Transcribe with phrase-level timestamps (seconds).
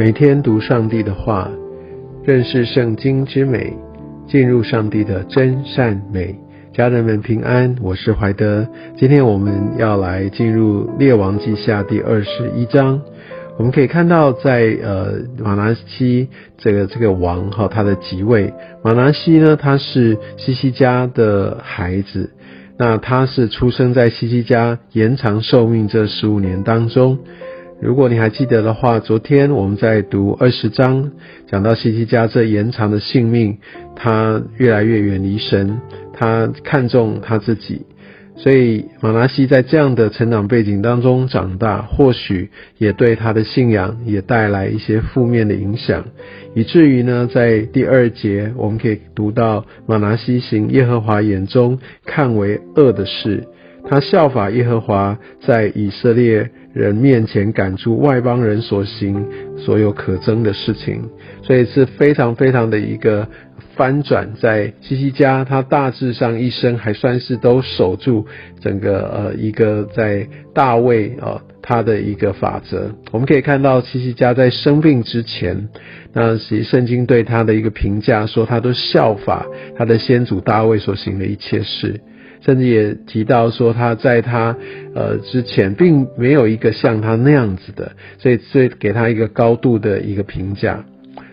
[0.00, 1.50] 每天读上帝的话，
[2.24, 3.76] 认识圣经之美，
[4.26, 6.34] 进入上帝的真善美。
[6.72, 8.66] 家人们平安，我是怀德。
[8.96, 13.02] 今天我们要来进入列王记下第二十一章。
[13.58, 18.54] 我们可以看到，在呃马拿西这个这个王哈，他的即位。
[18.82, 22.30] 马拿西呢，他是西西家的孩子，
[22.78, 27.18] 那他是出生在西西家延长寿命这十五年当中。
[27.80, 31.12] 如果你还记得的话，昨天我们在读二十章，
[31.46, 33.56] 讲到西西家这延长的性命，
[33.96, 35.80] 他越来越远离神，
[36.12, 37.86] 他看重他自己，
[38.36, 46.04] 所以马拉西在这样的成长背景当中长大，或许也对他的信仰也带来一些负面的影响，
[46.54, 53.44] 以至于呢，在第二节我们可以读到马拉西行耶和华眼中看为恶的事，
[53.88, 56.50] 他效法耶和华在以色列。
[56.72, 59.26] 人面前赶出外邦人所行
[59.58, 61.02] 所有可憎的事情，
[61.42, 63.26] 所以是非常非常的一个
[63.74, 64.32] 翻转。
[64.40, 68.26] 在西西家，他大致上一生还算是都守住
[68.60, 72.90] 整个呃一个在大卫啊他的一个法则。
[73.10, 75.68] 我们可以看到西西家在生病之前，
[76.12, 79.44] 那其圣经对他的一个评价说，他都效法
[79.76, 82.00] 他的先祖大卫所行的一切事。
[82.40, 84.56] 甚至也提到说，他在他
[84.94, 90.84] 呃之前并没有一个像他那样子的，所以所以给他一个高度的一个评价。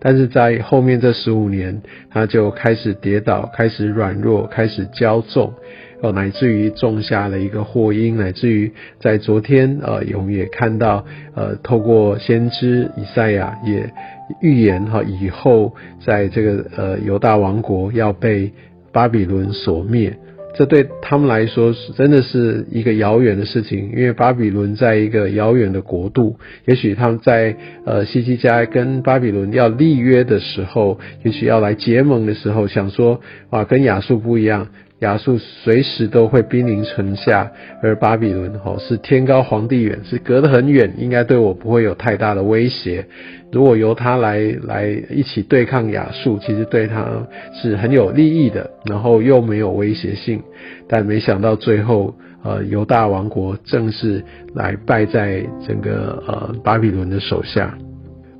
[0.00, 5.54] 但是在后面这十五年，他就开始跌倒，开始软弱，开始骄纵，
[6.02, 13.90] 哦，乃至于种下了一个祸因，乃至于在昨天呃，我们也看到呃，透过先知以赛亚也
[14.42, 15.74] 预言哈，以后
[16.04, 18.52] 在这个呃犹大王国要被
[18.92, 20.14] 巴比伦所灭。
[20.54, 33.20] 这对他们来说是真的是一个遥远的事情，因为巴比伦在一个遥远的国度，也许他们在呃西西加跟巴比伦要立约的时候，也许要来结盟的时候，想说
[33.50, 34.68] 啊跟亚述不一样。
[35.04, 43.06] 亚述随时都会兵临城下，而巴比伦吼是天高皇帝远，是隔得很远，应该对我不会有太大的威胁。
[43.52, 47.06] 如果由他来来一起对抗亚述，其实对他
[47.52, 50.42] 是很有利益的，然后又没有威胁性。
[50.88, 57.76] 但没想到最后，呃，犹大王国正式来败在整个呃巴比伦的手下。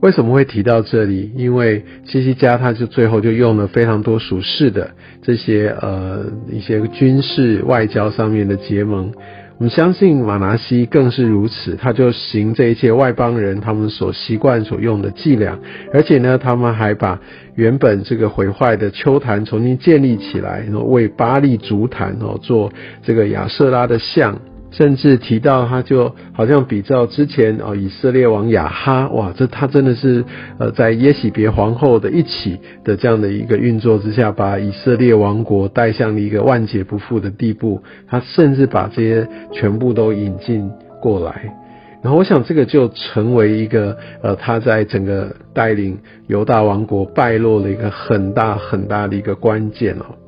[0.00, 1.32] 为什么会提到这里？
[1.34, 4.90] 因为西西家他就最后就用了非常多属世的
[5.22, 9.12] 这些呃一些军事外交上面的结盟。
[9.56, 15.58] 我们相信马拿西更是如此，他就行这一切外邦人他们所习惯所用的伎俩，
[15.92, 17.20] 而且呢，他们还把
[17.54, 22.72] 原本这个毁坏的丘坛重新建立起来，然后为巴利足坛哦做
[23.04, 24.38] 这个亚瑟拉的像。
[24.76, 30.24] 甚至提到，他就好像比照之前哦，以色列王亚哈，哇，这他真的是
[30.58, 37.80] 呃，在耶喜别皇后的一起的这样的一个运作之下，把以色列王国带向了一个万劫不复的地步。
[38.08, 40.68] 他甚至把这些全部都引进
[41.00, 41.54] 过来，
[42.02, 50.23] 然后我想这个就成为一个呃，他在整个带领犹大王国败落的一个很大很大的一个关键哦。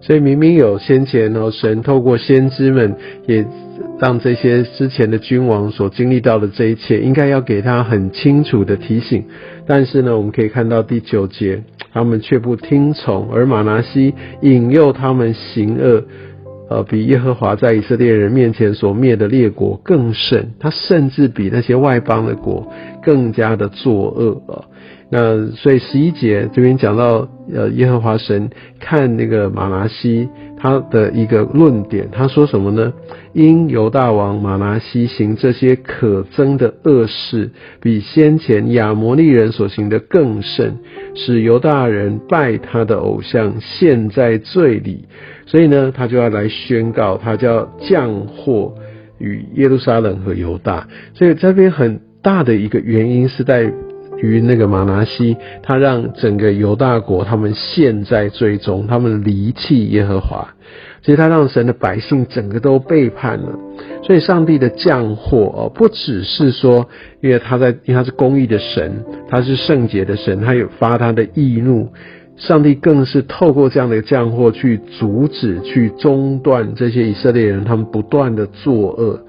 [0.00, 2.94] 所以明明有先前哦，神透过先知们
[3.26, 3.44] 也。
[3.98, 9.22] 让这些之前的君王所经历到的这一切，应该要给他很清楚的提醒。
[9.66, 11.62] 但是呢，我们可以看到第九节，
[11.92, 16.02] 他们却不听从，而马拿西引诱他们行恶，
[16.70, 20.52] 呃，比耶和华在以色列人面前所灭的列国更甚。
[20.60, 22.72] 他甚至比那些外邦的国
[23.02, 24.64] 更加的作恶啊。
[25.10, 28.48] 那所以十一节这边讲到，呃，耶和华神
[28.78, 30.28] 看那个马拿西。
[30.62, 32.92] 他的一个论点，他说什么呢？
[33.32, 37.50] 因犹大王马拿西行这些可憎的恶事，
[37.80, 40.76] 比先前亚摩利人所行的更甚，
[41.14, 45.06] 使犹大人拜他的偶像，陷在罪里。
[45.46, 48.74] 所以呢，他就要来宣告，他叫降祸
[49.18, 50.86] 与耶路撒冷和犹大。
[51.14, 53.72] 所以这边很大的一个原因是在。
[54.22, 60.54] 于那个马拿西，他让整个犹大国他们陷在最终，他们离弃耶和华，
[61.02, 63.58] 其实他让神的百姓整个都背叛了。
[64.02, 66.88] 所以上帝的降祸哦，不只是说，
[67.20, 71.88] 因为他在，因为他是公义的神，他是圣洁的神，他有发他的义怒，
[72.36, 79.20] 上帝更是透过这样的降祸去阻止、去中断这些以色列人他们不断的作恶。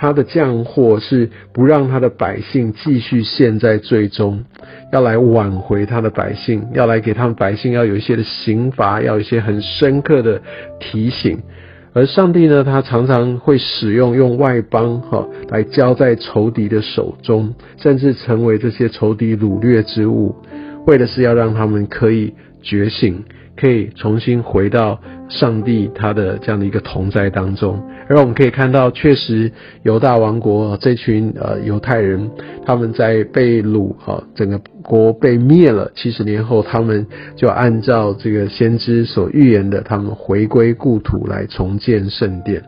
[0.00, 4.44] 他的降祸是不让他的百姓继续陷在最终，
[4.92, 10.40] 要来挽回他的百姓，要来给他们百姓要有一些的刑罚，要有一些很深刻的
[10.78, 11.42] 提醒。
[11.94, 20.36] 而上帝呢，他常常会使用用外邦哈来交在仇敌的手中，甚至成为这些仇敌掳掠之物，
[20.86, 23.24] 为的是要让他们可以觉醒。
[23.60, 29.52] 可以重新回到上帝他的这样的一个同在当中，而我们可以看到，确实
[29.82, 32.30] 犹大王国这群呃犹太人，
[32.64, 37.06] 他们在被掳哈，整个国被灭了七十年后，他们
[37.36, 42.62] 就按照这个先知所预言的，他们回归故土来重建圣殿。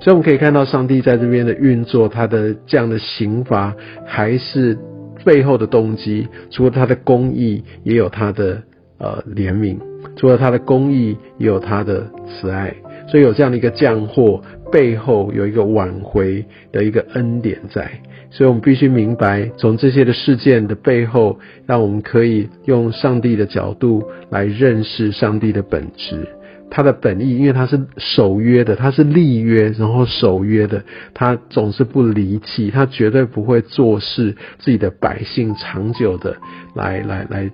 [0.00, 3.74] 所以我们可以看到，上帝在这边的运作，他的这样的刑罚，
[4.04, 4.76] 还是
[5.24, 8.62] 背后的动机，除了他的公义，也有他的
[8.98, 9.78] 呃怜悯。
[10.16, 12.74] 除了他的公义，也有他的慈爱，
[13.08, 14.42] 所以有这样的一个降祸
[14.72, 26.26] 背后有一个挽回的一个恩典在，所以我们必须明白，从这些的事件的背后，让我们可以用上帝的角度来认识上帝的本质，
[26.70, 30.82] 他的本意，因为他是守约的，他是立约，然后守约的，
[31.12, 36.34] 他总是不离弃，他绝对不会做事自己的百姓长久的
[36.74, 37.50] 来来来。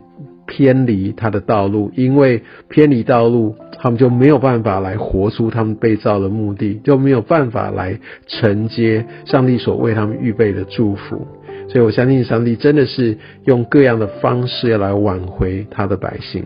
[0.49, 11.25] 偏离他的道路，因为偏离道路，他们就没有办法来活出他们被造的目的，就没有办法来承接上帝所为他们预备的祝福。
[11.69, 16.45] 所以我相信上帝真的是用各样的方式要来挽回他的百姓。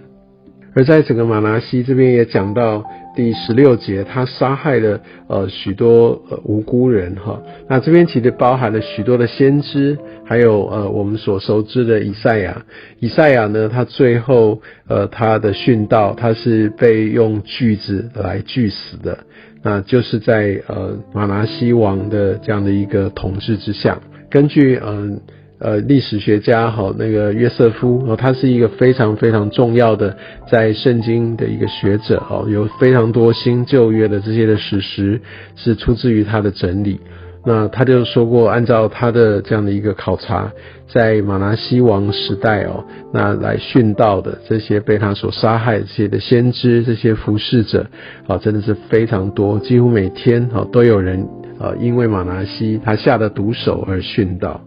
[0.74, 2.84] 而在整个马拿西这边也讲到
[3.14, 7.42] 第十六节，他杀害了呃许多呃无辜人哈。
[7.69, 12.64] 那这边其实包含了许多的先知，还有呃我们所熟知的以赛亚。
[13.00, 19.18] 以赛亚呢，他最后呃他的殉道，他是被用锯子来锯死的。
[19.62, 25.20] 那就是在呃马拿西王的这样的一个统治之下，根据嗯。
[25.62, 30.17] 呃历史学家哈，那个约瑟夫哦，他是一个非常非常重要的
[30.50, 35.20] 在圣经的一个学者哦，有非常多新旧约的这些的史实
[35.55, 37.00] 是出自于他的整理。
[37.44, 40.49] 那他就说过，按照他的这样的一个考察，
[40.87, 47.85] 在马拿西王时代哦，那来殉道的这些被他所杀害这些的先知、这些服侍者
[48.29, 51.26] 啊，真的是非常多，几乎每天啊都有人
[51.59, 54.61] 啊因为马拿西他下的毒手而殉道。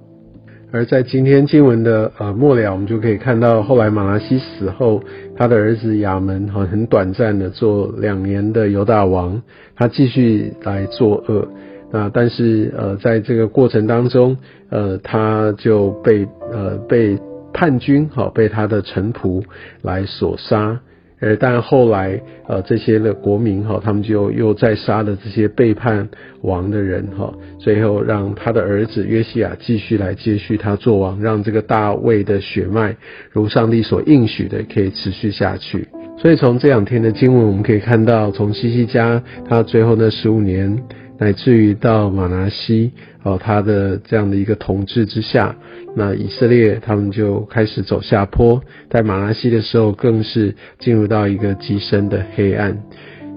[0.75, 5.01] 而在今天经文的呃末了，我们就可以看到，后来马拉西死后，
[5.33, 9.41] 他的儿子亚门哈很短暂的做两年的犹大王，
[9.73, 11.47] 他继续来作恶，
[11.93, 14.35] 那但是呃在这个过程当中，
[14.69, 17.17] 呃他就被呃被
[17.53, 19.41] 叛军哈被他的臣仆
[19.81, 20.77] 来所杀。
[21.25, 26.07] 呃，但后来，呃，这些的国民哈，他们就又再杀了这些背叛
[26.43, 32.95] 王的人哈，最后让他的儿子约西亚继续来接续他做王，让这个大卫的血脉
[33.31, 35.87] 如上帝所应许的可以持续下去。
[36.19, 40.79] 所以从这两天的经文，我们可以看到，从西西家他最后那十五年。
[41.17, 42.91] 乃至于到马拿西
[43.23, 45.55] 哦，他的这样的一个统治之下，
[45.95, 52.77] 那以色列他们就开始走下坡，在马拿西的时候，更是进入到一个极深的黑暗。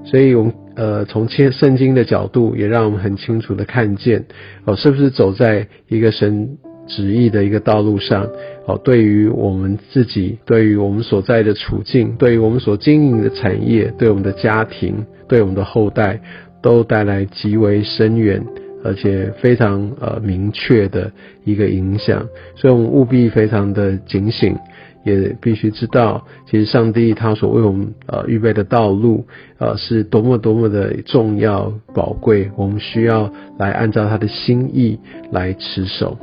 [0.04, 4.24] 所以，我们呃从切圣经的角度，也让我们很清楚的看见
[4.64, 8.28] 哦，是不是走在一个神旨意的一个道路上
[8.66, 8.80] 哦？
[8.82, 16.20] 对于我们自己，对于我们所在的处境，对于我们所经营的产业，对我们的家庭，对我们的后代。
[16.68, 18.44] 都带来极为深远
[18.84, 21.10] 而且非常呃明确的
[21.44, 24.54] 一个影响，所以我们务必非常的警醒，
[25.02, 29.24] 也必须知道，其实上帝他所为我们呃预备的道路
[29.58, 34.98] 呃是多么多么的重要宝贵，我们需要来按照他的心意
[35.32, 36.18] 来持守。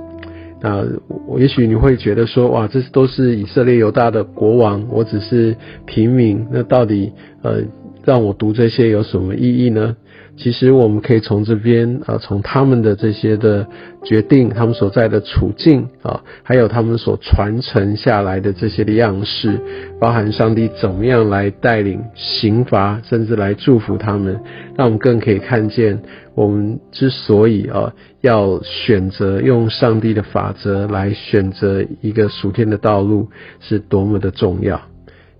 [0.61, 0.85] 那
[1.27, 7.11] 我也许你会觉得说，哇，这都是以色列犹大的国王，我只是平民，那到底
[7.41, 7.63] 呃
[8.05, 9.95] 让我读这些有什么意义呢？
[10.37, 13.65] 其实我们可以从这边啊，从他们的这些的
[14.03, 19.57] 决定，他们所在的处境啊，还有他们所传承下来的这些的样式，
[19.97, 24.41] 包含上帝怎么样来带领刑罚，甚至来祝福他们，
[24.77, 26.01] 让我们更可以看见，
[26.35, 33.29] 我们之所以啊要选择用上帝的法则来选择一个属天的道路，
[33.61, 34.81] 是多么的重要。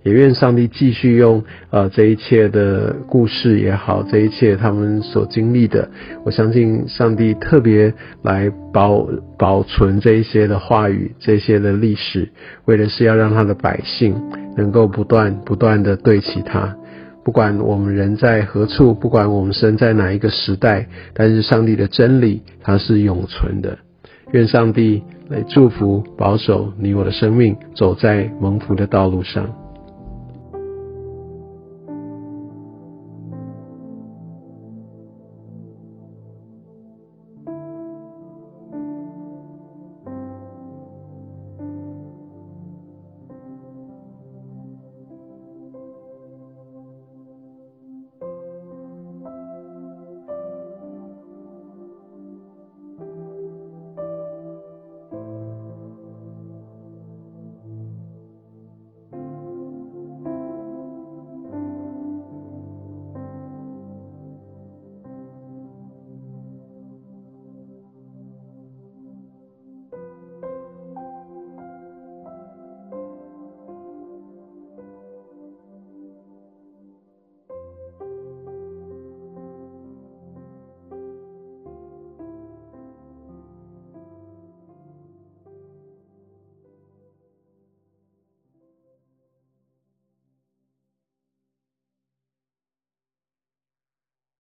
[0.06, 5.90] 也愿上帝继续用呃这一切的故事也好，这一切他们所经历的，
[6.24, 9.04] 我相信上帝特别来保
[9.36, 12.28] 保存这一些的话语，这些的历史，
[12.66, 14.14] 为的是要让他的百姓
[14.56, 16.76] 能够不断不断的对齐他。
[17.24, 23.76] 不管我们人在何处，不管我们生在哪一个时代，但是上帝的真理它是永存的。
[24.30, 29.65] 愿上帝来祝福保守你我的生命，走在蒙福的道路上。